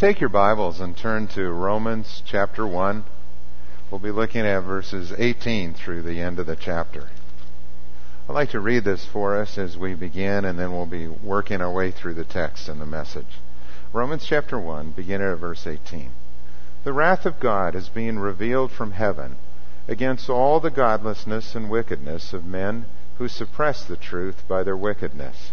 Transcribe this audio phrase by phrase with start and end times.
[0.00, 3.04] take your Bibles and turn to Romans chapter 1.
[3.90, 7.10] We'll be looking at verses 18 through the end of the chapter.
[8.26, 11.60] I'd like to read this for us as we begin, and then we'll be working
[11.60, 13.40] our way through the text and the message.
[13.92, 16.12] Romans chapter 1, beginning at verse 18.
[16.82, 19.36] The wrath of God is being revealed from heaven
[19.86, 22.86] against all the godlessness and wickedness of men
[23.18, 25.52] who suppress the truth by their wickedness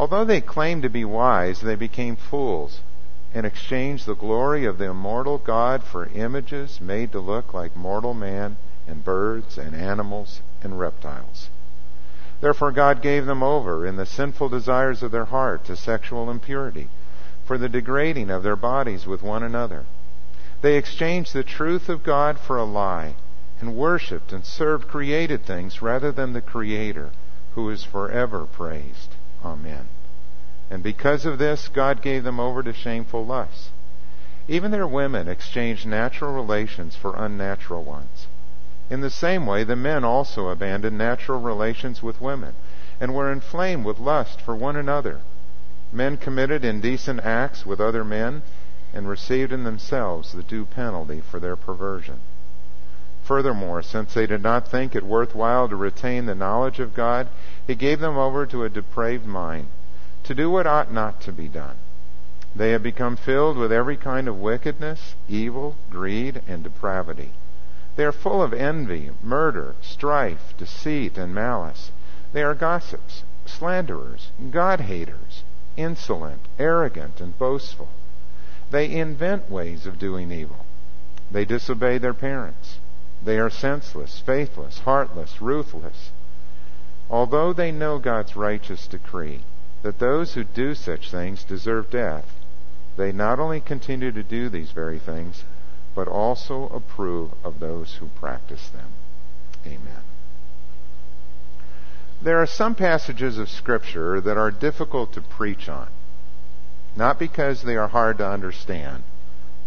[0.00, 2.80] Although they claimed to be wise, they became fools
[3.34, 8.14] and exchanged the glory of the immortal God for images made to look like mortal
[8.14, 8.56] man
[8.88, 11.50] and birds and animals and reptiles.
[12.40, 16.88] Therefore God gave them over in the sinful desires of their heart to sexual impurity,
[17.44, 19.84] for the degrading of their bodies with one another.
[20.62, 23.16] They exchanged the truth of God for a lie,
[23.60, 27.10] and worshipped and served created things rather than the Creator,
[27.54, 29.16] who is forever praised.
[29.44, 29.88] Amen.
[30.70, 33.70] And because of this, God gave them over to shameful lusts.
[34.48, 38.26] Even their women exchanged natural relations for unnatural ones.
[38.90, 42.54] In the same way, the men also abandoned natural relations with women
[43.00, 45.20] and were inflamed with lust for one another.
[45.92, 48.42] Men committed indecent acts with other men
[48.92, 52.20] and received in themselves the due penalty for their perversion.
[53.30, 57.28] Furthermore, since they did not think it worthwhile to retain the knowledge of God,
[57.64, 59.68] he gave them over to a depraved mind,
[60.24, 61.76] to do what ought not to be done.
[62.56, 67.30] They have become filled with every kind of wickedness, evil, greed, and depravity.
[67.94, 71.92] They are full of envy, murder, strife, deceit, and malice.
[72.32, 75.44] They are gossips, slanderers, God haters,
[75.76, 77.90] insolent, arrogant, and boastful.
[78.72, 80.66] They invent ways of doing evil.
[81.30, 82.79] They disobey their parents.
[83.22, 86.10] They are senseless, faithless, heartless, ruthless.
[87.10, 89.40] Although they know God's righteous decree
[89.82, 92.26] that those who do such things deserve death,
[92.96, 95.44] they not only continue to do these very things,
[95.94, 98.92] but also approve of those who practice them.
[99.66, 100.02] Amen.
[102.22, 105.88] There are some passages of Scripture that are difficult to preach on,
[106.94, 109.02] not because they are hard to understand,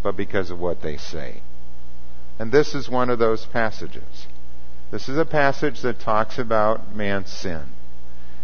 [0.03, 1.41] but because of what they say.
[2.43, 4.27] And this is one of those passages.
[4.91, 7.67] This is a passage that talks about man's sin.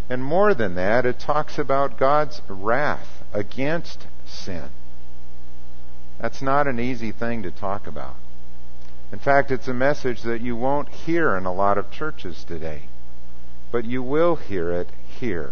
[0.10, 4.70] And more than that, it talks about God's wrath against sin.
[6.18, 8.16] That's not an easy thing to talk about.
[9.12, 12.84] In fact, it's a message that you won't hear in a lot of churches today.
[13.70, 14.88] But you will hear it
[15.20, 15.52] here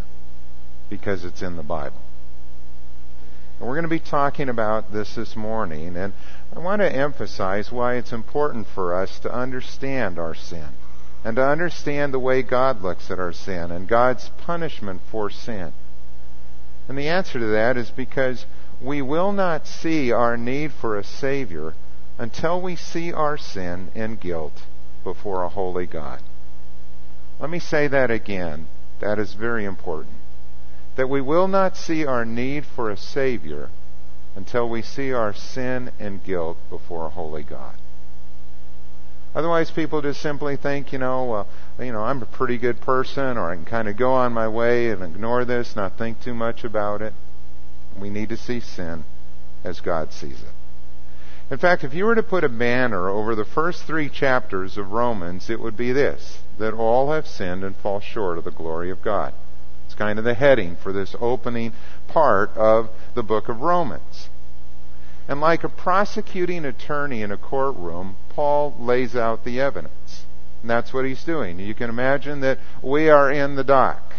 [0.89, 2.06] because it's in the Bible.
[3.59, 6.13] And we're going to be talking about this this morning, and
[6.55, 10.69] I want to emphasize why it's important for us to understand our sin
[11.23, 15.73] and to understand the way God looks at our sin and God's punishment for sin.
[16.87, 18.45] And the answer to that is because
[18.79, 21.73] we will not see our need for a Savior
[22.17, 24.61] until we see our sin and guilt
[25.03, 26.21] before a holy God.
[27.39, 28.67] Let me say that again.
[28.99, 30.16] That is very important.
[30.97, 33.69] That we will not see our need for a Savior
[34.35, 37.75] until we see our sin and guilt before a holy God.
[39.35, 41.47] Otherwise, people just simply think, you know, well,
[41.79, 44.47] you know, I'm a pretty good person, or I can kind of go on my
[44.47, 47.13] way and ignore this, not think too much about it.
[47.99, 49.03] We need to see sin
[49.63, 51.53] as God sees it.
[51.53, 54.91] In fact, if you were to put a banner over the first three chapters of
[54.91, 58.89] Romans, it would be this that all have sinned and fall short of the glory
[58.89, 59.33] of God.
[59.97, 61.73] Kind of the heading for this opening
[62.07, 64.29] part of the book of Romans.
[65.27, 70.25] And like a prosecuting attorney in a courtroom, Paul lays out the evidence.
[70.61, 71.59] And that's what he's doing.
[71.59, 74.13] You can imagine that we are in the dock.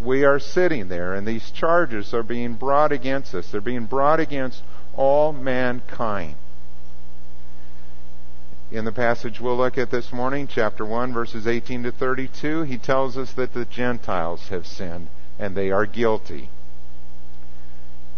[0.00, 3.50] We are sitting there, and these charges are being brought against us.
[3.50, 4.62] They're being brought against
[4.94, 6.36] all mankind.
[8.70, 12.76] In the passage we'll look at this morning, chapter 1, verses 18 to 32, he
[12.76, 16.48] tells us that the Gentiles have sinned and they are guilty.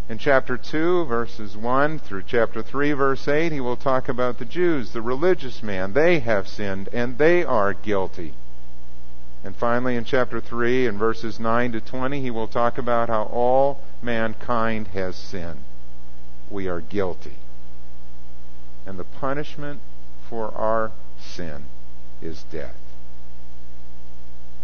[0.09, 4.45] In chapter 2, verses 1 through chapter 3, verse 8, he will talk about the
[4.45, 5.95] Jews, the religious man.
[5.95, 8.35] They have sinned and they are guilty.
[9.43, 13.25] And finally, in chapter 3, in verses 9 to 20, he will talk about how
[13.25, 15.61] all mankind has sinned.
[16.49, 17.39] we are guilty.
[18.87, 19.81] And the punishment
[20.29, 21.65] for our sin
[22.23, 22.86] is death.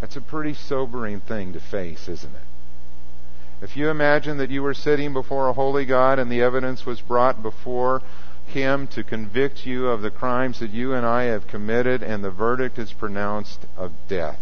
[0.03, 3.65] That's a pretty sobering thing to face, isn't it?
[3.65, 7.01] If you imagine that you were sitting before a holy God and the evidence was
[7.01, 8.03] brought before
[8.45, 12.33] Him to convict you of the crimes that you and I have committed, and the
[12.33, 14.41] verdict is pronounced of death.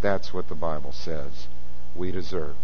[0.00, 1.46] That's what the Bible says
[1.94, 2.56] we deserve.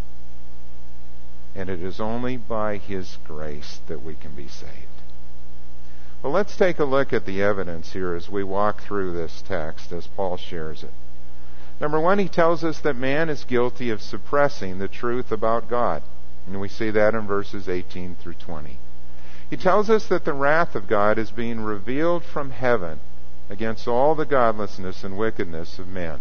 [1.55, 4.96] And it is only by His grace that we can be saved.
[6.27, 9.93] Well, let's take a look at the evidence here as we walk through this text
[9.93, 10.91] as Paul shares it.
[11.81, 16.03] Number one, he tells us that man is guilty of suppressing the truth about God.
[16.45, 18.77] And we see that in verses 18 through 20.
[19.51, 22.99] He tells us that the wrath of God is being revealed from heaven
[23.49, 26.19] against all the godlessness and wickedness of men.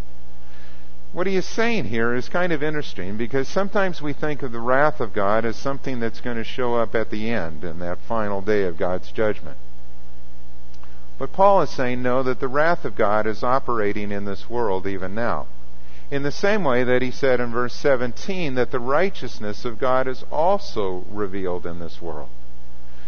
[1.14, 4.60] What he is saying here is kind of interesting because sometimes we think of the
[4.60, 7.98] wrath of God as something that's going to show up at the end in that
[8.08, 9.58] final day of God's judgment.
[11.18, 14.86] But Paul is saying, no, that the wrath of God is operating in this world
[14.86, 15.48] even now.
[16.12, 20.08] In the same way that he said in verse 17 that the righteousness of God
[20.08, 22.30] is also revealed in this world.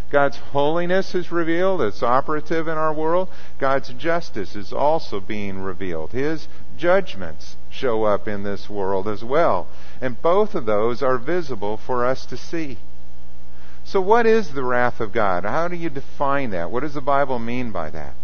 [0.10, 3.28] God's holiness is revealed, it's operative in our world.
[3.60, 6.12] God's justice is also being revealed.
[6.12, 9.68] His judgments show up in this world as well.
[10.00, 12.78] And both of those are visible for us to see.
[13.88, 15.46] So, what is the wrath of God?
[15.46, 16.72] How do you define that?
[16.72, 18.16] What does the Bible mean by that?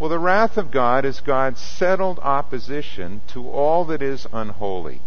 [0.00, 5.00] Well, the wrath of God is God's settled opposition to all that is unholy.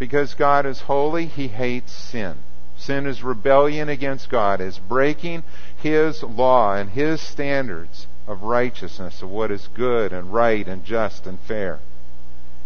[0.00, 2.38] Because God is holy, He hates sin.
[2.76, 5.44] Sin is rebellion against God, is breaking
[5.76, 11.24] His law and His standards of righteousness, of what is good and right and just
[11.24, 11.78] and fair.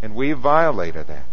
[0.00, 1.26] And we violated that.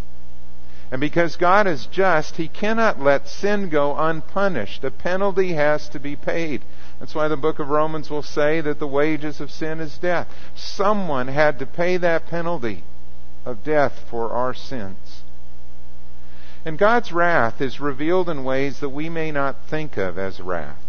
[0.90, 4.84] And because God is just, He cannot let sin go unpunished.
[4.84, 6.62] A penalty has to be paid.
[7.00, 10.28] That's why the book of Romans will say that the wages of sin is death.
[10.56, 12.84] Someone had to pay that penalty
[13.46, 15.24] of death for our sins.
[16.66, 20.82] And God's wrath is revealed in ways that we may not think of as wrath.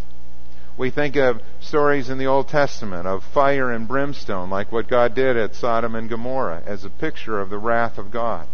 [0.77, 5.15] We think of stories in the Old Testament of fire and brimstone, like what God
[5.15, 8.47] did at Sodom and Gomorrah, as a picture of the wrath of God.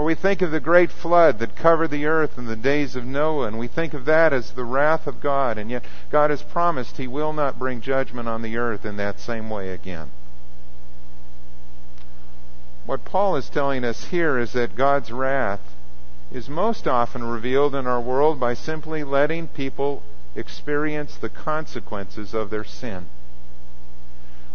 [0.00, 3.04] Or we think of the great flood that covered the earth in the days of
[3.04, 6.40] Noah, and we think of that as the wrath of God, and yet God has
[6.40, 10.08] promised He will not bring judgment on the earth in that same way again.
[12.86, 15.60] What Paul is telling us here is that God's wrath
[16.32, 20.02] is most often revealed in our world by simply letting people
[20.34, 23.04] experience the consequences of their sin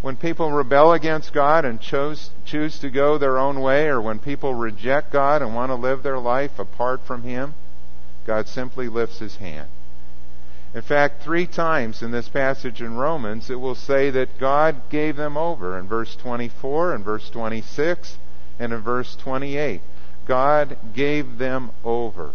[0.06, 4.19] when people rebel against God and chose, choose to go their own way, or when
[4.19, 7.56] people reject God and want to live their life apart from Him,
[8.28, 9.68] God simply lifts His hand.
[10.75, 15.16] In fact, three times in this passage in Romans, it will say that God gave
[15.16, 18.19] them over in verse 24, in verse 26,
[18.60, 19.81] and in verse 28.
[20.28, 22.34] God gave them over.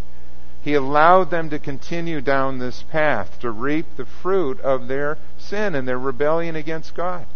[0.61, 5.77] He allowed them to continue down this path to reap the fruit of their sin
[5.77, 7.27] and their rebellion against God.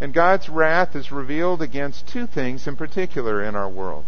[0.00, 4.04] And God's wrath is revealed against two things in particular in our world.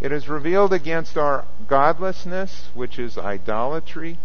[0.00, 4.18] It is revealed against our godlessness, which is idolatry,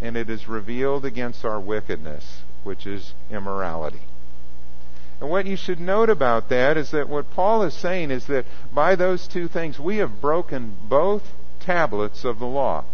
[0.00, 4.02] and it is revealed against our wickedness, which is immorality.
[5.20, 8.44] And what you should note about that is that what Paul is saying is that
[8.72, 11.22] by those two things we have broken both
[11.60, 12.84] tablets of the law.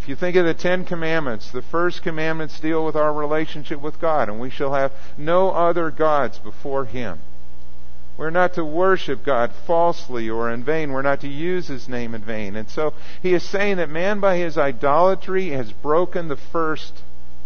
[0.00, 4.00] If you think of the Ten Commandments, the first commandments deal with our relationship with
[4.00, 7.18] God, and we shall have no other gods before Him.
[8.16, 10.92] We're not to worship God falsely or in vain.
[10.92, 12.56] We're not to use His name in vain.
[12.56, 17.02] And so He is saying that man by his idolatry has broken the first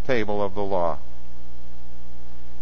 [0.06, 0.99] table of the law.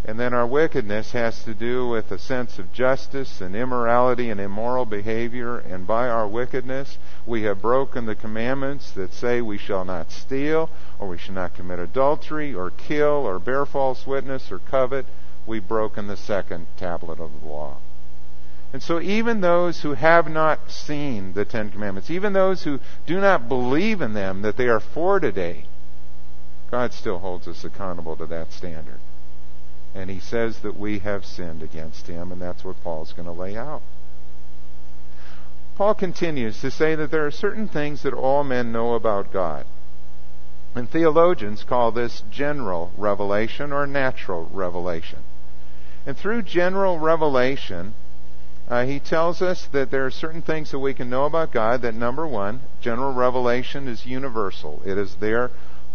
[0.05, 4.41] And then our wickedness has to do with a sense of justice and immorality and
[4.41, 5.59] immoral behavior.
[5.59, 10.71] And by our wickedness, we have broken the commandments that say we shall not steal,
[10.99, 15.07] or we shall not commit adultery, or kill, or bear false witness, or covet.
[15.47, 17.77] We've broken the second tablet of the law.
[18.73, 23.21] And so even those who have not seen the Ten Commandments, even those who do
[23.21, 25.67] not believe in them that they are for today,
[26.73, 28.99] God still holds us accountable to that standard
[29.95, 33.33] and he says that we have sinned against him, and that's what Paul's going to
[33.33, 33.83] lay out.
[35.77, 39.67] Paul continues to say that there are certain things that all men know about God.
[40.75, 45.21] And theologians call this general revelation or natural revelation.
[46.07, 47.95] And through general revelation,
[48.69, 51.83] uh, he tells us that there are certain things that we can know about God.
[51.83, 54.83] That number one, general revelation is universal.
[54.85, 55.51] It is there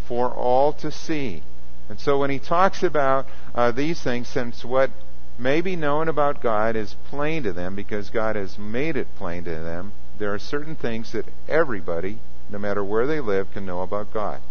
[0.07, 1.43] for all to see.
[1.89, 4.91] And so when he talks about uh, these things, since what
[5.39, 9.43] may be known about God is plain to them because God has made it plain
[9.45, 13.81] to them, there are certain things that everybody, no matter where they live, can know
[13.81, 14.41] about God.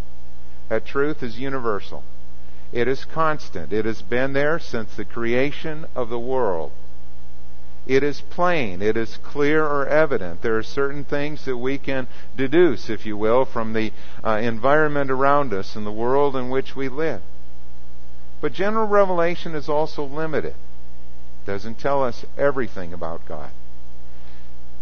[0.69, 2.05] That truth is universal.
[2.73, 3.73] It is constant.
[3.73, 6.73] It has been there since the creation of the world
[7.87, 10.43] it is plain, it is clear or evident.
[10.43, 13.93] There are certain things that we can deduce, if you will, from the
[14.25, 17.23] uh, environment around us and the world in which we live.
[18.41, 20.55] But general revelation is also limited.
[21.43, 23.51] It doesn't tell us everything about God.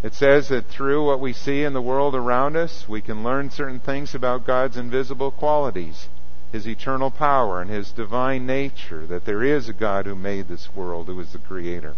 [0.03, 3.51] It says that through what we see in the world around us, we can learn
[3.51, 6.09] certain things about God's invisible qualities,
[6.53, 10.75] His eternal power, and His divine nature, that there is a God who made this
[10.75, 11.95] world, who is the Creator.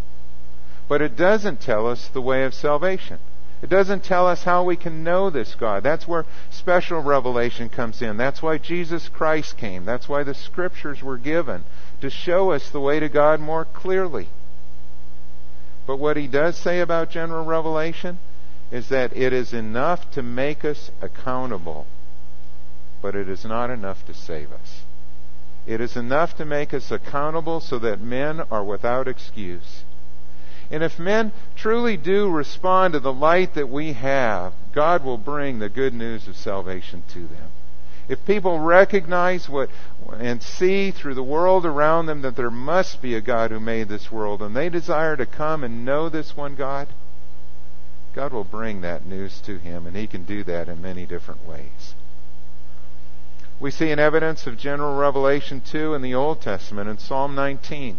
[0.88, 3.18] But it doesn't tell us the way of salvation.
[3.62, 5.82] It doesn't tell us how we can know this God.
[5.82, 8.16] That's where special revelation comes in.
[8.16, 9.84] That's why Jesus Christ came.
[9.84, 11.64] That's why the scriptures were given
[12.00, 14.28] to show us the way to God more clearly.
[15.86, 18.18] But what he does say about general revelation
[18.70, 21.86] is that it is enough to make us accountable,
[23.00, 24.82] but it is not enough to save us.
[25.66, 29.84] It is enough to make us accountable so that men are without excuse.
[30.70, 35.58] And if men truly do respond to the light that we have, God will bring
[35.58, 37.50] the good news of salvation to them.
[38.08, 39.68] If people recognize what
[40.18, 43.88] and see through the world around them that there must be a God who made
[43.88, 46.88] this world and they desire to come and know this one God,
[48.14, 51.46] God will bring that news to him and he can do that in many different
[51.46, 51.94] ways.
[53.58, 57.98] We see an evidence of general revelation too in the Old Testament in Psalm 19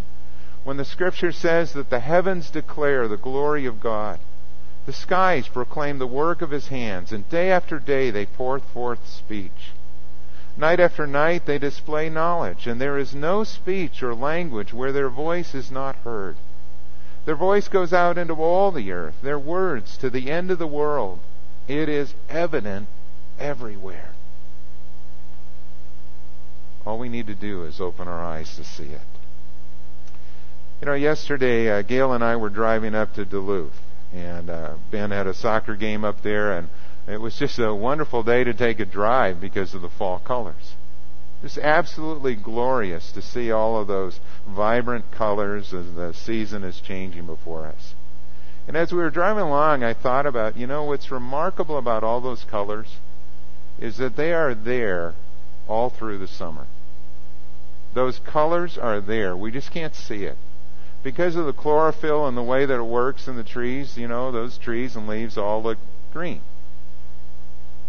[0.68, 4.20] when the scripture says that the heavens declare the glory of God,
[4.86, 9.08] the skies proclaim the work of his hands, and day after day they pour forth
[9.08, 9.72] speech.
[10.58, 15.08] Night after night they display knowledge, and there is no speech or language where their
[15.08, 16.36] voice is not heard.
[17.24, 20.68] Their voice goes out into all the earth, their words to the end of the
[20.68, 21.20] world.
[21.70, 22.90] It is evident
[23.40, 24.10] everywhere.
[26.86, 29.17] All we need to do is open our eyes to see it.
[30.80, 33.82] You know, yesterday uh, Gail and I were driving up to Duluth,
[34.14, 36.70] and uh, Ben had a soccer game up there, and
[37.08, 40.76] it was just a wonderful day to take a drive because of the fall colors.
[41.42, 47.26] It's absolutely glorious to see all of those vibrant colors as the season is changing
[47.26, 47.96] before us.
[48.68, 52.22] And as we were driving along, I thought about, you know, what's remarkable about all
[52.22, 52.98] those colors
[53.80, 55.16] is that they are there
[55.68, 56.68] all through the summer.
[57.96, 59.36] Those colors are there.
[59.36, 60.38] We just can't see it
[61.08, 64.30] because of the chlorophyll and the way that it works in the trees, you know,
[64.30, 65.78] those trees and leaves all look
[66.12, 66.42] green.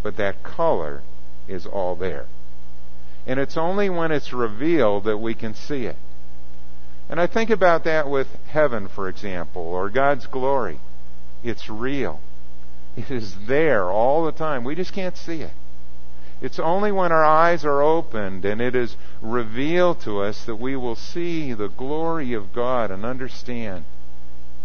[0.05, 1.03] But that color
[1.49, 2.27] is all there.
[3.27, 5.97] And it's only when it's revealed that we can see it.
[7.09, 10.79] And I think about that with heaven, for example, or God's glory.
[11.43, 12.21] It's real.
[12.97, 14.63] It is there all the time.
[14.63, 15.55] We just can't see it.
[16.41, 20.77] It's only when our eyes are opened and it is revealed to us that we
[20.77, 23.85] will see the glory of God and understand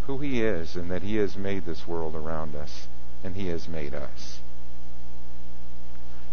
[0.05, 2.87] who He is and that He has made this world around us
[3.23, 4.39] and He has made us.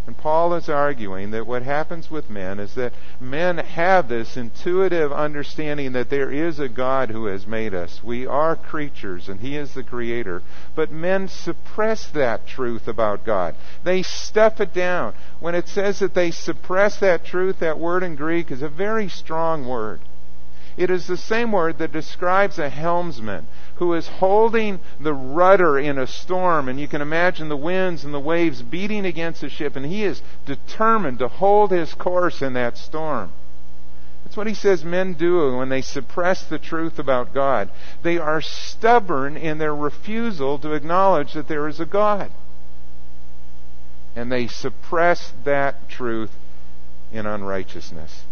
[0.07, 5.13] And Paul is arguing that what happens with men is that men have this intuitive
[5.13, 8.03] understanding that there is a God who has made us.
[8.03, 10.43] We are creatures and He is the Creator.
[10.75, 13.55] But men suppress that truth about God.
[13.85, 15.15] They stuff it down.
[15.39, 19.09] When it says that they suppress that truth, that word in Greek is a very
[19.09, 20.01] strong word.
[20.81, 25.99] It is the same word that describes a helmsman who is holding the rudder in
[25.99, 29.77] a storm, and you can imagine the winds and the waves beating against the ship,
[29.77, 33.31] and he is determined to hold his course in that storm.
[34.25, 37.69] That's what he says men do when they suppress the truth about God.
[38.03, 42.31] They are stubborn in their refusal to acknowledge that there is a God.
[44.17, 46.33] And they suppress that truth
[47.13, 48.25] in unrighteousness.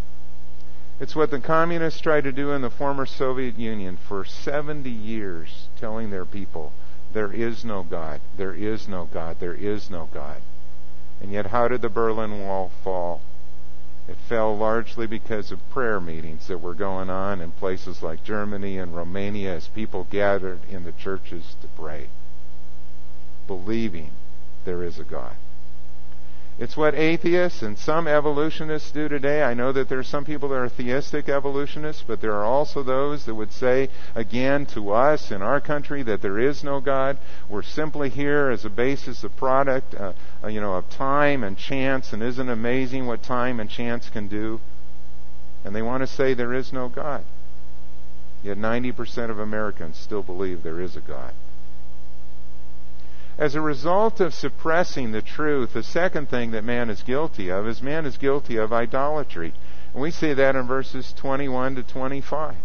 [1.01, 5.69] It's what the communists tried to do in the former Soviet Union for 70 years,
[5.79, 6.73] telling their people,
[7.13, 10.43] there is no God, there is no God, there is no God.
[11.21, 13.21] And yet, how did the Berlin Wall fall?
[14.09, 18.79] It fell largely because of prayer meetings that were going on in places like Germany
[18.79, 22.09] and Romania as people gathered in the churches to pray,
[23.47, 24.11] believing
[24.65, 25.37] there is a God.
[26.59, 29.45] It's what atheists and some evolutionists do today.
[29.45, 32.83] I know that there are some people that are theistic evolutionists, but there are also
[32.83, 37.17] those that would say, again, to us in our country that there is no God.
[37.49, 41.57] We're simply here as a basis, a product, uh, uh, you know, of time and
[41.57, 44.59] chance, and isn't it amazing what time and chance can do?
[45.65, 47.25] And they want to say there is no God.
[48.43, 51.35] Yet 90% of Americans still believe there is a God.
[53.39, 57.69] As a result of suppressing the truth, the second thing that man is guilty of
[57.69, 59.55] is man is guilty of idolatry.
[59.93, 62.57] And we see that in verses 21 to 25.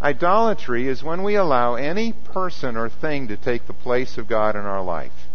[0.00, 4.54] Idolatry is when we allow any person or thing to take the place of God
[4.54, 5.26] in our life.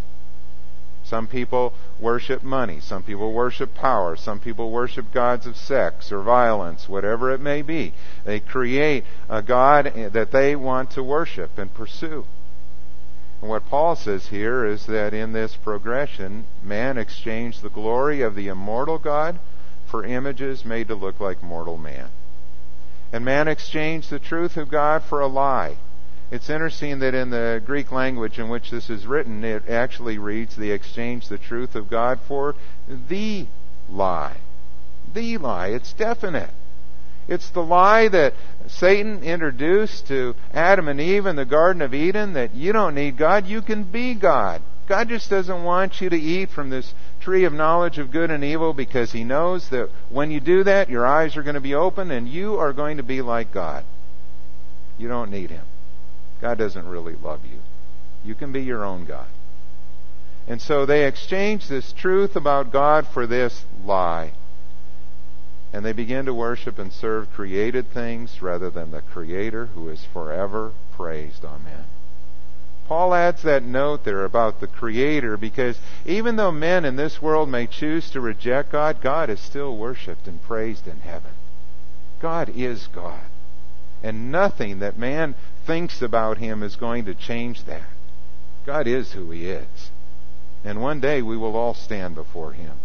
[1.03, 2.79] Some people worship money.
[2.79, 4.15] Some people worship power.
[4.15, 7.93] Some people worship gods of sex or violence, whatever it may be.
[8.23, 12.25] They create a God that they want to worship and pursue.
[13.43, 18.35] And what Paul says here is that in this progression, man exchanged the glory of
[18.35, 19.37] the immortal God
[19.85, 22.07] for images made to look like mortal man.
[23.11, 25.75] And man exchanged the truth of God for a lie.
[26.31, 30.55] It's interesting that in the Greek language in which this is written, it actually reads,
[30.55, 32.55] they exchanged the truth of God for
[32.87, 33.45] the
[33.89, 34.37] lie.
[35.13, 35.67] The lie.
[35.67, 36.51] It's definite.
[37.27, 38.33] It's the lie that
[38.67, 43.17] Satan introduced to Adam and Eve in the Garden of Eden that you don't need
[43.17, 44.61] God, you can be God.
[44.87, 48.43] God just doesn't want you to eat from this tree of knowledge of good and
[48.43, 51.73] evil because He knows that when you do that, your eyes are going to be
[51.73, 53.85] open and you are going to be like God.
[54.97, 55.65] You don't need Him.
[56.41, 57.59] God doesn't really love you.
[58.25, 59.27] You can be your own God.
[60.45, 64.33] And so they exchanged this truth about God for this lie
[65.73, 70.05] and they begin to worship and serve created things rather than the Creator who is
[70.13, 71.43] forever praised.
[71.43, 71.85] Amen.
[72.87, 77.49] Paul adds that note there about the Creator because even though men in this world
[77.49, 81.31] may choose to reject God, God is still worshiped and praised in heaven.
[82.21, 83.23] God is God.
[84.03, 85.33] And nothing that man
[85.65, 87.87] thinks about Him is going to change that.
[88.65, 89.89] God is who He is.
[90.63, 92.77] And one day we will all stand before Him.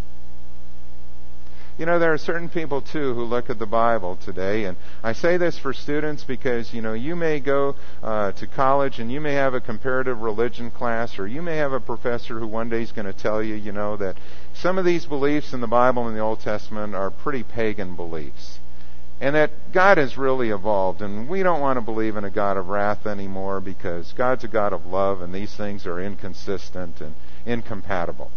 [1.78, 5.12] You know, there are certain people too who look at the Bible today, and I
[5.12, 9.20] say this for students because, you know, you may go uh, to college and you
[9.20, 12.82] may have a comparative religion class, or you may have a professor who one day
[12.82, 14.16] is going to tell you, you know, that
[14.54, 18.58] some of these beliefs in the Bible and the Old Testament are pretty pagan beliefs.
[19.20, 22.56] And that God has really evolved, and we don't want to believe in a God
[22.56, 27.14] of wrath anymore because God's a God of love, and these things are inconsistent and
[27.46, 28.32] incompatible.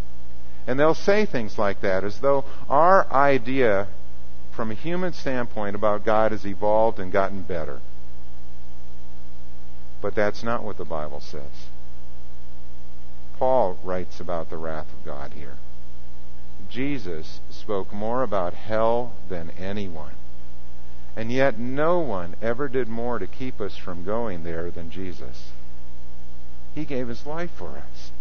[0.66, 3.88] And they'll say things like that as though our idea
[4.52, 7.80] from a human standpoint about God has evolved and gotten better.
[10.00, 11.68] But that's not what the Bible says.
[13.38, 15.56] Paul writes about the wrath of God here.
[16.70, 20.12] Jesus spoke more about hell than anyone.
[21.16, 25.50] And yet no one ever did more to keep us from going there than Jesus.
[26.74, 28.11] He gave his life for us.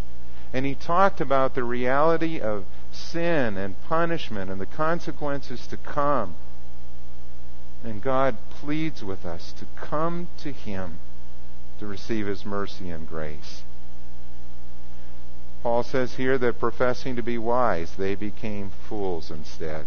[0.54, 6.36] And he talked about the reality of sin and punishment and the consequences to come.
[7.84, 11.00] And God pleads with us to come to him
[11.80, 13.64] to receive his mercy and grace.
[15.64, 19.86] Paul says here that professing to be wise, they became fools instead,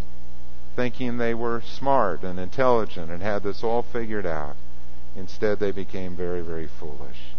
[0.76, 4.56] thinking they were smart and intelligent and had this all figured out.
[5.16, 7.33] Instead, they became very, very foolish.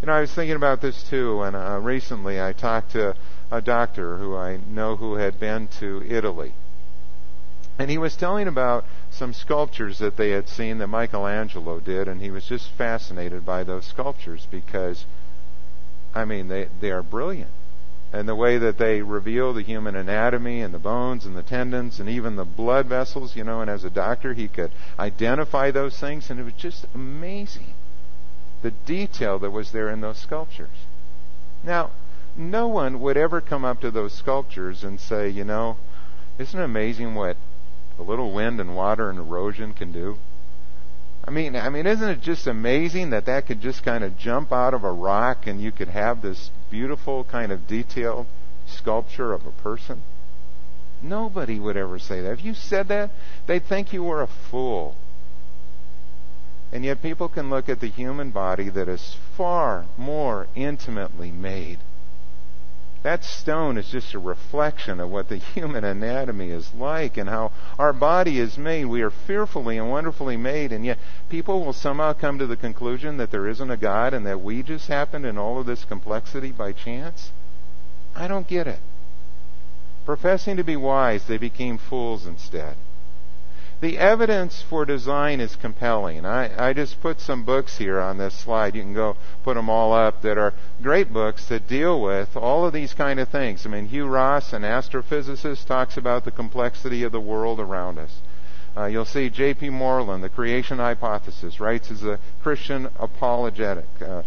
[0.00, 3.16] You know, I was thinking about this too, and uh, recently I talked to
[3.50, 6.54] a doctor who I know who had been to Italy.
[7.80, 12.20] And he was telling about some sculptures that they had seen that Michelangelo did, and
[12.20, 15.04] he was just fascinated by those sculptures because,
[16.14, 17.50] I mean, they, they are brilliant.
[18.12, 21.98] And the way that they reveal the human anatomy and the bones and the tendons
[21.98, 25.98] and even the blood vessels, you know, and as a doctor he could identify those
[25.98, 27.74] things, and it was just amazing
[28.62, 30.86] the detail that was there in those sculptures.
[31.62, 31.90] Now,
[32.36, 35.76] no one would ever come up to those sculptures and say, you know,
[36.38, 37.36] isn't it amazing what
[37.98, 40.18] a little wind and water and erosion can do?
[41.24, 44.52] I mean, I mean, isn't it just amazing that that could just kind of jump
[44.52, 48.26] out of a rock and you could have this beautiful kind of detailed
[48.66, 50.02] sculpture of a person?
[51.02, 52.32] Nobody would ever say that.
[52.32, 53.10] If you said that,
[53.46, 54.96] they'd think you were a fool.
[56.72, 61.78] And yet people can look at the human body that is far more intimately made.
[63.02, 67.52] That stone is just a reflection of what the human anatomy is like and how
[67.78, 68.86] our body is made.
[68.86, 73.16] We are fearfully and wonderfully made, and yet people will somehow come to the conclusion
[73.16, 76.50] that there isn't a God and that we just happened in all of this complexity
[76.50, 77.30] by chance.
[78.16, 78.80] I don't get it.
[80.04, 82.74] Professing to be wise, they became fools instead.
[83.80, 86.26] The evidence for design is compelling.
[86.26, 88.74] I, I just put some books here on this slide.
[88.74, 92.66] You can go put them all up that are great books that deal with all
[92.66, 93.64] of these kind of things.
[93.64, 98.20] I mean, Hugh Ross, an astrophysicist, talks about the complexity of the world around us.
[98.76, 99.70] Uh, you'll see J.P.
[99.70, 103.86] Moreland, the creation hypothesis, writes as a Christian apologetic.
[104.00, 104.22] Uh,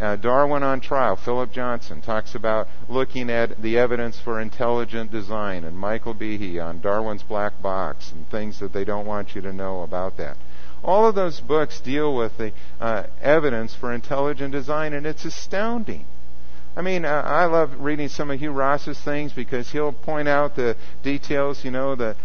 [0.00, 5.64] uh, Darwin on Trial, Philip Johnson talks about looking at the evidence for intelligent design,
[5.64, 9.52] and Michael Behe on Darwin's black box and things that they don't want you to
[9.52, 10.36] know about that.
[10.82, 16.06] All of those books deal with the uh, evidence for intelligent design, and it's astounding.
[16.74, 20.56] I mean, uh, I love reading some of Hugh Ross's things because he'll point out
[20.56, 22.16] the details, you know, the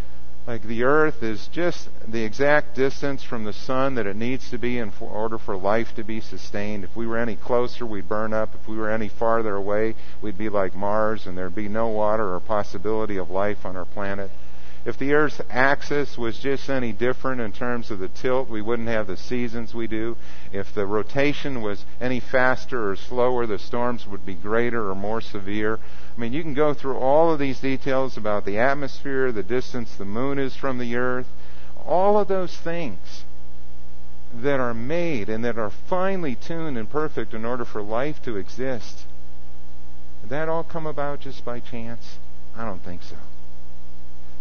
[0.47, 4.57] like the earth is just the exact distance from the sun that it needs to
[4.57, 6.83] be in order for life to be sustained.
[6.83, 8.53] If we were any closer, we'd burn up.
[8.53, 12.35] If we were any farther away, we'd be like Mars and there'd be no water
[12.35, 14.29] or possibility of life on our planet.
[14.85, 18.87] If the Earth's axis was just any different in terms of the tilt, we wouldn't
[18.87, 20.15] have the seasons we do.
[20.53, 25.21] If the rotation was any faster or slower, the storms would be greater or more
[25.21, 25.79] severe.
[26.15, 29.95] I mean, you can go through all of these details about the atmosphere, the distance
[29.95, 31.27] the moon is from the earth,
[31.83, 33.23] all of those things
[34.35, 38.37] that are made and that are finely tuned and perfect in order for life to
[38.37, 39.05] exist.
[40.21, 42.17] Did that all come about just by chance?
[42.55, 43.15] I don't think so.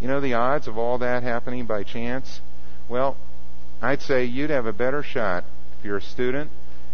[0.05, 2.43] You know the odds of all that happening by chance?
[2.91, 3.17] Well,
[3.81, 5.45] I'd say you'd have a better shot
[5.79, 6.51] if you're a student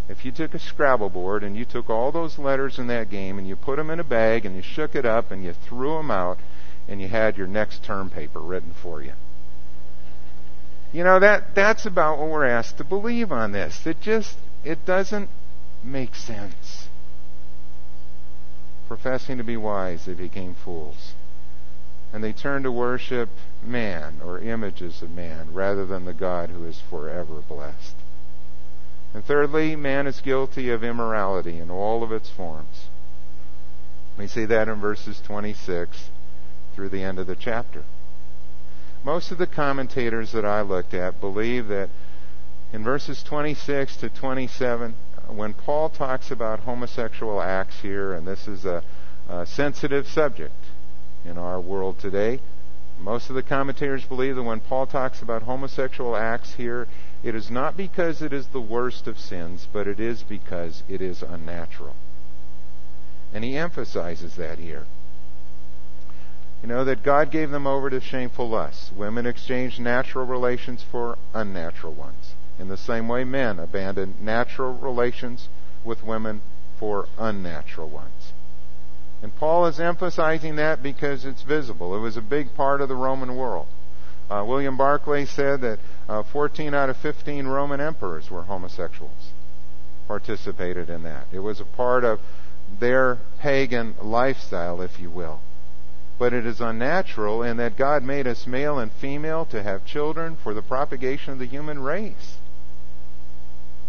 [0.08, 3.36] if you took a Scrabble board and you took all those letters in that game
[3.36, 5.96] and you put them in a bag and you shook it up and you threw
[5.96, 6.38] them out
[6.86, 9.14] and you had your next term paper written for you.
[10.92, 13.84] You know that that's about what we're asked to believe on this.
[13.88, 15.30] It just it doesn't
[15.82, 16.86] make sense.
[18.86, 21.14] Professing to be wise, they became fools.
[22.12, 23.28] And they turn to worship
[23.64, 27.94] man or images of man rather than the God who is forever blessed.
[29.14, 32.86] And thirdly, man is guilty of immorality in all of its forms.
[34.18, 36.10] We see that in verses 26
[36.74, 37.84] through the end of the chapter.
[39.02, 41.88] Most of the commentators that I looked at believe that
[42.72, 44.94] in verses 26 to 27,
[45.28, 48.82] when Paul talks about homosexual acts here, and this is a,
[49.28, 50.52] a sensitive subject
[51.24, 52.40] in our world today,
[53.00, 56.86] most of the commentators believe that when Paul talks about homosexual acts here,
[57.22, 61.00] it is not because it is the worst of sins, but it is because it
[61.00, 61.94] is unnatural.
[63.32, 64.86] And he emphasizes that here.
[66.62, 68.92] You know, that God gave them over to shameful lusts.
[68.92, 72.34] Women exchanged natural relations for unnatural ones.
[72.58, 75.48] In the same way, men abandoned natural relations
[75.84, 76.42] with women
[76.78, 78.19] for unnatural ones.
[79.22, 81.94] And Paul is emphasizing that because it's visible.
[81.94, 83.66] It was a big part of the Roman world.
[84.30, 85.78] Uh, William Barclay said that
[86.08, 89.32] uh, 14 out of 15 Roman emperors were homosexuals,
[90.06, 91.26] participated in that.
[91.32, 92.20] It was a part of
[92.78, 95.40] their pagan lifestyle, if you will.
[96.18, 100.36] But it is unnatural in that God made us male and female to have children
[100.36, 102.36] for the propagation of the human race.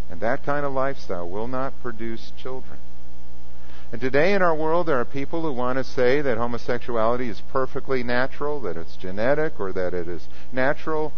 [0.10, 2.80] And that kind of lifestyle will not produce children.
[3.92, 7.42] And today in our world, there are people who want to say that homosexuality is
[7.52, 11.12] perfectly natural, that it's genetic, or that it is natural,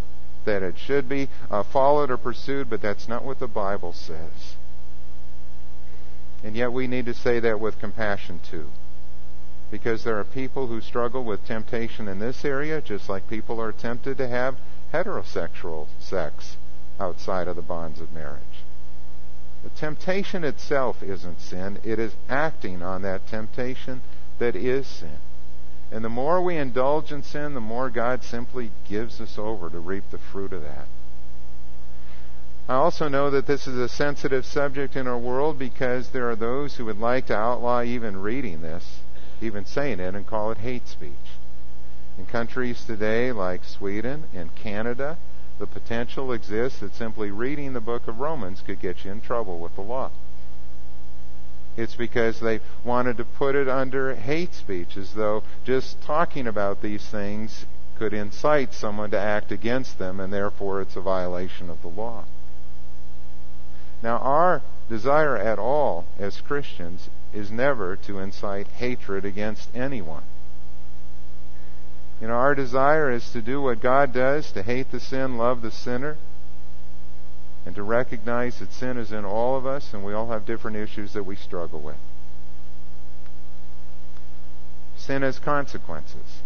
[0.46, 4.56] that it should be uh, followed or pursued, but that's not what the Bible says.
[6.44, 8.68] And yet we need to say that with compassion too.
[9.70, 13.72] Because there are people who struggle with temptation in this area, just like people are
[13.72, 14.58] tempted to have
[14.92, 16.58] heterosexual sex
[17.00, 18.42] outside of the bonds of marriage.
[19.64, 21.80] The temptation itself isn't sin.
[21.84, 24.02] It is acting on that temptation
[24.40, 25.18] that is sin.
[25.92, 29.80] And the more we indulge in sin, the more God simply gives us over to
[29.80, 30.88] reap the fruit of that.
[32.68, 36.36] I also know that this is a sensitive subject in our world because there are
[36.36, 39.00] those who would like to outlaw even reading this,
[39.42, 41.12] even saying it, and call it hate speech.
[42.18, 45.18] In countries today like Sweden and Canada,
[45.60, 49.60] the potential exists that simply reading the book of Romans could get you in trouble
[49.60, 50.10] with the law.
[51.76, 56.82] It's because they wanted to put it under hate speech, as though just talking about
[56.82, 57.66] these things
[57.98, 62.26] could incite someone to act against them, and therefore it's a violation of the law.
[64.02, 70.24] Now, our desire at all as Christians is never to incite hatred against anyone.
[72.24, 75.62] You know, our desire is to do what God does, to hate the sin, love
[75.62, 76.16] the sinner,
[77.66, 80.78] and to recognize that sin is in all of us and we all have different
[80.78, 81.98] issues that we struggle with.
[84.96, 86.40] Sin has consequences.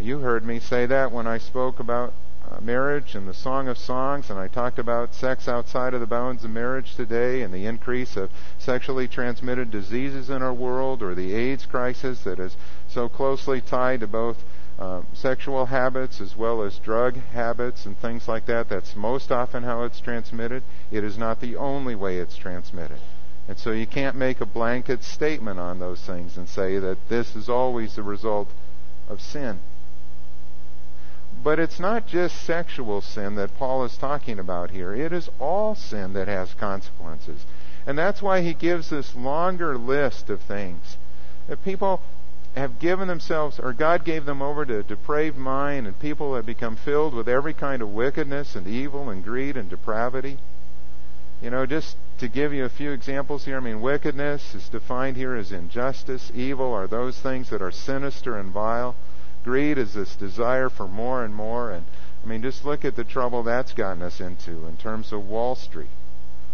[0.00, 2.12] You heard me say that when I spoke about
[2.50, 6.06] uh, marriage and the Song of Songs, and I talked about sex outside of the
[6.08, 11.14] bounds of marriage today and the increase of sexually transmitted diseases in our world, or
[11.14, 12.56] the AIDS crisis that is
[12.88, 14.42] so closely tied to both
[14.78, 18.68] uh, sexual habits as well as drug habits and things like that.
[18.68, 20.62] That's most often how it's transmitted.
[20.90, 22.98] It is not the only way it's transmitted.
[23.46, 27.36] And so you can't make a blanket statement on those things and say that this
[27.36, 28.48] is always the result
[29.08, 29.60] of sin.
[31.42, 34.94] But it's not just sexual sin that Paul is talking about here.
[34.94, 37.44] It is all sin that has consequences.
[37.86, 40.96] And that's why he gives this longer list of things.
[41.48, 42.00] That people
[42.54, 46.46] have given themselves, or God gave them over to a depraved mind, and people have
[46.46, 50.38] become filled with every kind of wickedness and evil and greed and depravity.
[51.42, 55.16] You know, just to give you a few examples here, I mean, wickedness is defined
[55.16, 56.30] here as injustice.
[56.32, 58.94] Evil are those things that are sinister and vile.
[59.42, 61.72] Greed is this desire for more and more.
[61.72, 61.84] And
[62.24, 65.56] I mean, just look at the trouble that's gotten us into in terms of Wall
[65.56, 65.90] Street,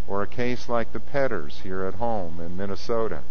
[0.09, 3.23] or a case like the Petters here at home in Minnesota.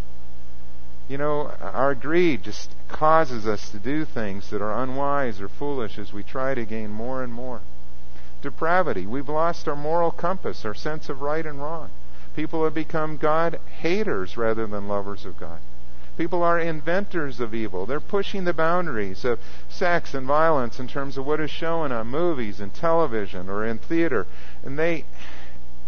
[1.09, 5.97] You know, our greed just causes us to do things that are unwise or foolish
[5.97, 7.61] as we try to gain more and more.
[8.43, 9.07] Depravity.
[9.07, 11.89] We've lost our moral compass, our sense of right and wrong.
[12.35, 15.59] People have become God haters rather than lovers of God.
[16.15, 17.87] People are inventors of evil.
[17.87, 22.07] They're pushing the boundaries of sex and violence in terms of what is shown on
[22.07, 24.27] movies and television or in theater.
[24.63, 25.05] And they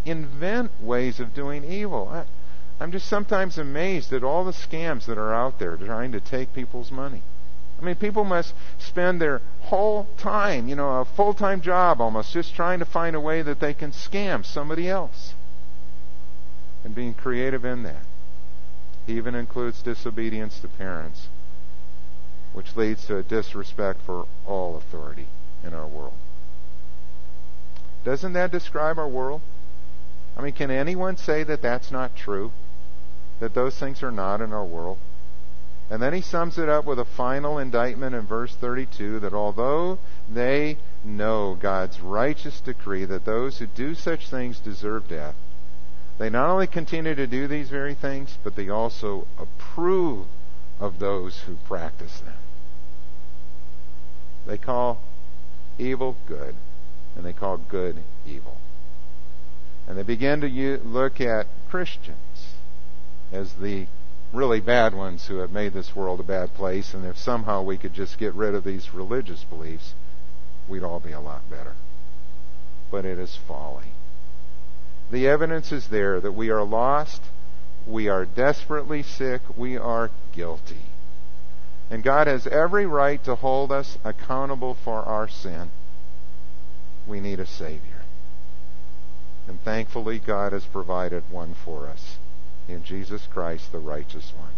[0.04, 2.26] invent ways of doing evil.
[2.82, 6.52] I'm just sometimes amazed at all the scams that are out there trying to take
[6.52, 7.22] people's money.
[7.80, 12.34] I mean, people must spend their whole time, you know, a full time job almost,
[12.34, 15.36] just trying to find a way that they can scam somebody else.
[16.84, 18.02] And being creative in that.
[19.06, 21.28] He even includes disobedience to parents,
[22.52, 25.28] which leads to a disrespect for all authority
[25.64, 26.18] in our world.
[28.04, 29.42] Doesn't that describe our world?
[30.36, 32.52] I mean, can anyone say that that's not true?
[33.42, 35.00] That those things are not in our world?
[35.90, 39.98] And then he sums it up with a final indictment in verse 32 that although
[40.32, 45.34] they know God's righteous decree that those who do such things deserve death,
[46.20, 50.28] they not only continue to do these very things, but they also approve
[50.80, 52.38] of those who practice them.
[54.46, 55.02] They call
[55.80, 56.54] evil good,
[57.16, 58.58] and they call good evil.
[59.88, 62.18] And they begin to look at Christians
[63.32, 63.88] as the
[64.34, 67.78] really bad ones who have made this world a bad place, and if somehow we
[67.78, 69.94] could just get rid of these religious beliefs,
[70.70, 71.74] we'd all be a lot better.
[72.90, 73.92] But it is folly.
[75.10, 77.22] The evidence is there that we are lost,
[77.86, 80.86] we are desperately sick, we are guilty.
[81.90, 85.72] And God has every right to hold us accountable for our sin.
[87.06, 88.04] We need a Savior.
[89.48, 92.18] And thankfully, God has provided one for us
[92.72, 94.52] in Jesus Christ, the righteous one.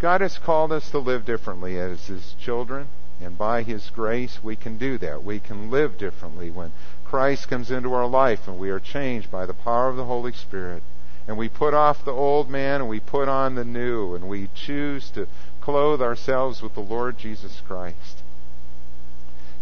[0.00, 2.88] God has called us to live differently as His children,
[3.20, 5.22] and by His grace, we can do that.
[5.22, 6.72] We can live differently when
[7.04, 10.32] Christ comes into our life and we are changed by the power of the Holy
[10.32, 10.82] Spirit.
[11.28, 14.48] And we put off the old man and we put on the new and we
[14.54, 15.26] choose to
[15.60, 18.22] clothe ourselves with the Lord Jesus Christ.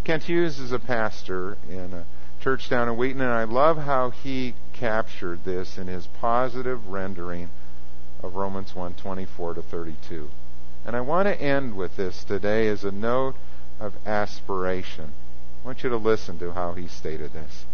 [0.05, 2.05] Kent Hughes is a pastor in a
[2.41, 7.51] church down in Wheaton and I love how he captured this in his positive rendering
[8.23, 10.29] of Romans 1 24 to 32.
[10.87, 13.35] And I want to end with this today as a note
[13.81, 15.13] of aspiration.
[15.63, 17.65] I want you to listen to how he stated this.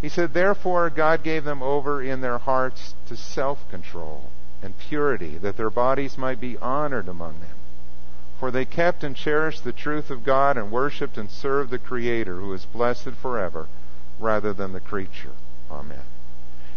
[0.00, 4.30] He said, Therefore, God gave them over in their hearts to self control
[4.62, 7.56] and purity, that their bodies might be honored among them.
[8.38, 12.36] For they kept and cherished the truth of God and worshiped and served the Creator,
[12.36, 13.68] who is blessed forever,
[14.18, 15.32] rather than the creature.
[15.70, 16.02] Amen.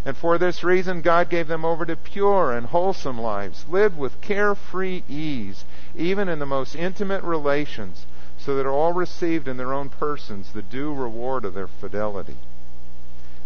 [0.06, 4.22] And for this reason, God gave them over to pure and wholesome lives, lived with
[4.22, 5.66] carefree ease,
[5.96, 8.06] even in the most intimate relations
[8.40, 12.38] so that all received in their own persons the due reward of their fidelity.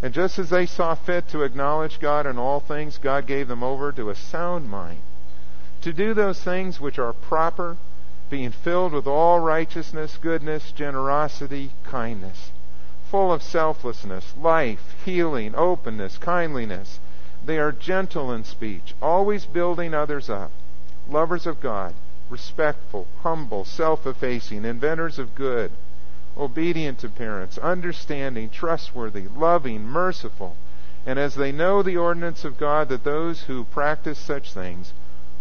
[0.02, 3.63] And just as they saw fit to acknowledge God in all things, God gave them
[3.63, 5.02] over to a sound mind,
[5.82, 7.78] to do those things which are proper,
[8.32, 12.50] being filled with all righteousness, goodness, generosity, kindness,
[13.12, 17.00] full of selflessness, life, healing, openness, kindliness.
[17.46, 20.52] They are gentle in speech, always building others up,
[21.08, 21.94] lovers of God
[22.32, 25.70] respectful, humble, self effacing, inventors of good,
[26.38, 30.56] obedient to parents, understanding, trustworthy, loving, merciful,
[31.06, 34.94] and as they know the ordinance of God that those who practice such things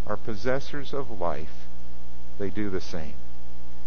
[0.06, 1.59] are possessors of life,
[2.40, 3.12] they do the same.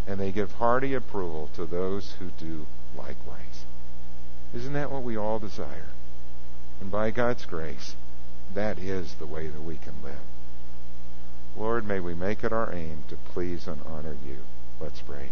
[0.08, 3.66] And they give hearty approval to those who do likewise.
[4.54, 5.90] Isn't that what we all desire?
[6.80, 7.96] And by God's grace,
[8.54, 10.22] that is the way that we can live.
[11.58, 14.38] Lord, may we make it our aim to please and honor you.
[14.80, 15.30] Let's pray.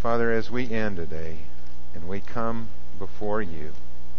[0.00, 1.38] Father, as we end today
[1.94, 3.72] and we come before you,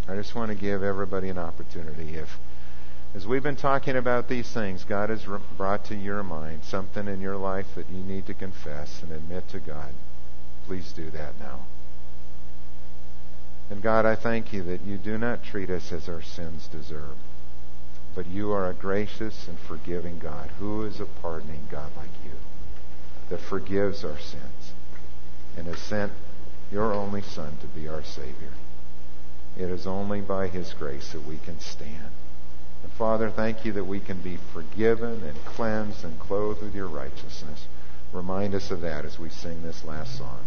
[0.08, 2.16] I just want to give everybody an opportunity.
[2.16, 2.38] If,
[3.16, 5.26] as we've been talking about these things, God has
[5.58, 9.48] brought to your mind something in your life that you need to confess and admit
[9.50, 9.94] to God,
[10.68, 11.62] please do that now.
[13.70, 17.16] And God, I thank you that you do not treat us as our sins deserve,
[18.14, 20.50] but you are a gracious and forgiving God.
[20.60, 22.32] Who is a pardoning God like you
[23.30, 24.74] that forgives our sins
[25.56, 26.12] and has sent
[26.70, 28.52] your only Son to be our Savior?
[29.58, 32.12] It is only by His grace that we can stand.
[32.86, 36.86] And Father, thank you that we can be forgiven and cleansed and clothed with your
[36.86, 37.66] righteousness.
[38.14, 40.46] Remind us of that as we sing this last song.